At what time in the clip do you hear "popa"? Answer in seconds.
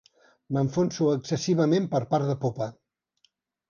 2.45-2.75